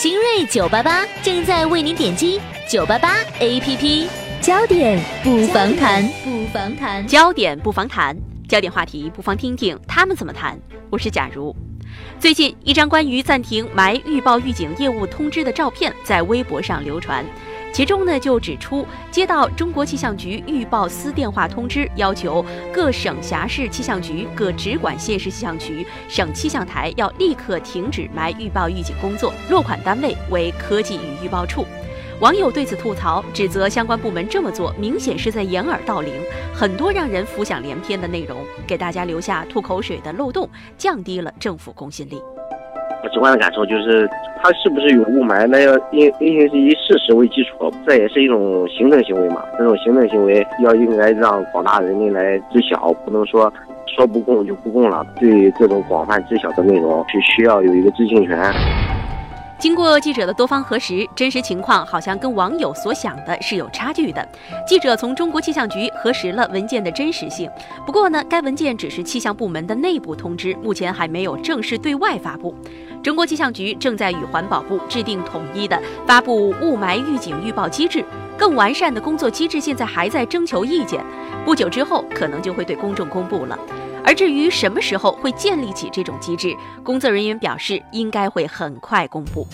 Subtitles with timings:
[0.00, 4.06] 新锐九八八正在为您点击九八八 APP，
[4.40, 8.16] 焦点不妨谈，不妨谈，焦点不妨谈，
[8.48, 10.58] 焦点话题不妨听听他们怎么谈。
[10.88, 11.54] 我是假如。
[12.18, 17.22] 最近，一张关于暂停霾预报预警业务通知的照片在微博上流传。
[17.80, 22.44] 其中呢，就指出接到中国气象局预报司电话通知，要求
[22.74, 29.32] 各省辖市气象局、各直管县市气象局、省气象台要立刻停止霾预报预警工作。
[29.48, 31.64] 落款单位为科技与预报处。
[32.20, 36.12] 网友对此吐槽，指责相关部门这么做明显是在掩耳盗铃，
[36.52, 42.20] 很多让人浮想联翩的内容，给大家留下吐口水的漏洞，降低了政府公信力。
[43.02, 44.08] 我直观的感受就是，
[44.42, 49.42] 它是不是有雾霾，那要因因为是以事实为基础，这也是一种行政行为嘛。
[49.58, 53.52] 这种行政行为要应该让广大人民来知晓，不能说
[53.86, 55.04] 说不供就不供了。
[55.18, 58.38] 对这种广泛知晓的内容，是需要有一个知情权。
[59.60, 64.26] 经过记者的多方核实，真实情况好像跟网友所想的是有差距的。
[64.66, 67.50] 记者从中国气象局核实了文件的真实性，
[67.84, 72.54] 不过呢，该文件只是气象部门的内部通知，目前还没有正式对外发布。
[73.02, 78.02] 中国气象局正在与环保部制定统一的发布雾霾预警预报机制，
[78.38, 81.04] 更完善的工作机制现在还在征求意见，
[81.44, 83.58] 不久之后可能就会对公众公布了。
[84.04, 89.46] 而至于什么时候会建立起这种机制，工作人员表示应该会很快公布。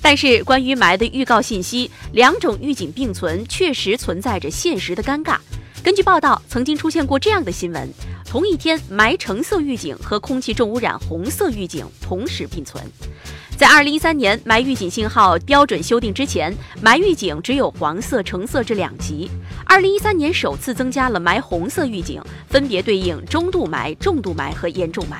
[0.00, 5.38] 但是，关于霾的预告信息，两种预警并存，确实存在着现实的尴尬。
[5.82, 7.90] 根据报道，曾经出现过这样的新闻：
[8.26, 12.82] 同一天，霾橙色预警和空气重污染红色预警同时并存。
[13.56, 19.30] 在二零一三年霾预警信号标准修订之前，霾预警只有黄色、橙色这两级。
[19.74, 25.16] 二零一三年首次增加了霾红色预警，分别对应中度霾、重度霾和严重霾。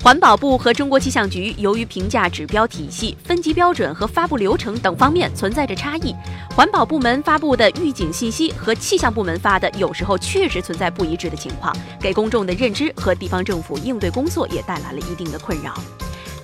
[0.00, 6.14] 环保部和中国气象局由于评价指标体系、分级标准和发布流程等方面存在着差异，
[6.54, 15.74] 环保部门发布的预警信息和气象部门发的有时候确实存在不一致的情况，给公众的认知和地方政府应对工作也带来了一定的困扰。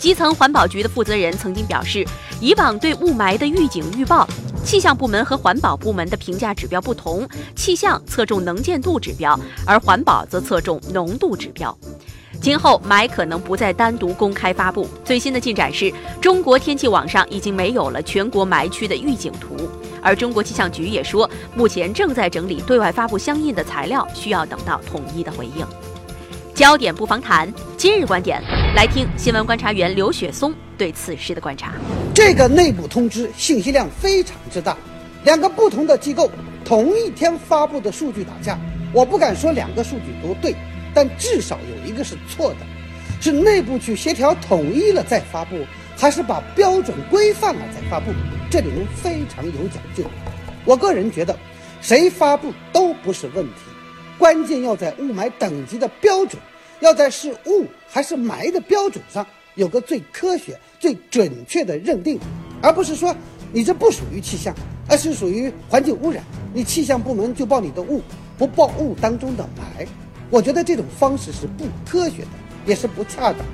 [0.01, 2.05] 基层环保局的负责人曾经表示，
[2.41, 4.27] 以往对雾霾的预警预报，
[4.65, 7.27] 气象部门和环保部门的评价指标不同，
[7.57, 11.77] 气象侧重能见度指标，而环保则侧重浓度指标。
[12.41, 14.89] 今后霾可能不再单独公开发布。
[15.05, 19.69] 最新的进展是，中国天气网上已经没有了全国霾区的预警图，
[20.01, 25.67] 而中国气象局也说，目前正在整理对外发布相应的材料，需要等到统一的回应。
[26.55, 28.43] 焦点不妨谈今日观点，
[28.75, 31.73] 来听新闻观察员刘雪松对此事的观察。
[32.13, 34.77] 这个内部通知信息量非常之大，
[35.25, 36.31] 两个不同的机构
[36.65, 38.59] 同一天发布的数据打架，
[38.93, 40.55] 我不敢说两个数据都对，
[40.93, 42.57] 但至少有一个是错的，
[43.21, 45.57] 是内部去协调统一了再发布，
[45.97, 48.11] 还是把标准规范了再发布？
[48.51, 50.05] 这里面非常有讲究。
[50.65, 51.39] 我个人觉得，
[51.81, 53.55] 谁发布都不是问题，
[54.19, 56.41] 关键要在雾霾等级的标准。
[56.81, 59.27] 要在是雾还是霾的标准上
[59.61, 62.19] 有个最科学、最准确的认定，
[62.63, 63.15] 而不是说
[63.53, 64.55] 你这不属于气象，
[64.89, 68.01] 而是属于环境污染，你气象部门就报你的雾，
[68.39, 69.87] 不报雾当中的霾。
[70.31, 72.29] 我觉得这种方式是不科学的，
[72.65, 73.45] 也是不恰当的。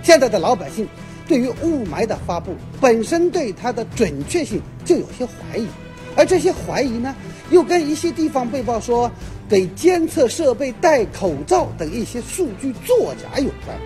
[0.00, 0.86] 现在的老百姓
[1.26, 5.66] 对于雾霾的发布本身对它的准确性就有些怀疑，
[6.14, 7.12] 而这些怀疑呢，
[7.50, 9.10] 又跟一些地方被曝说。
[9.48, 13.76] 给监测设备戴口罩等一些数据作假有关，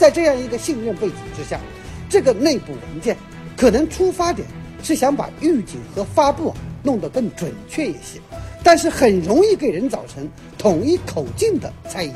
[0.00, 1.60] 在这样一个信任背景之下，
[2.08, 3.14] 这个内部文件
[3.54, 4.48] 可能出发点
[4.82, 8.18] 是想把预警和发布弄得更准确一些，
[8.64, 12.10] 但是很容易给人造成统一口径的猜疑。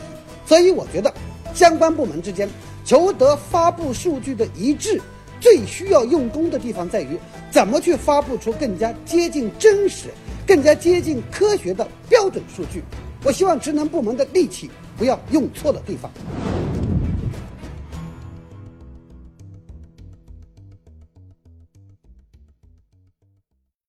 [0.47, 1.13] 所以我觉得，
[1.53, 2.49] 相关部门之间
[2.87, 4.99] 求得发布数据的一致，
[5.39, 7.19] 最需要用功的地方在于
[7.51, 10.09] 怎么去发布出更加接近真实。
[10.47, 12.83] 更加接近科学的标准数据，
[13.25, 16.11] 我希望职能部门的力气不要用错了地方。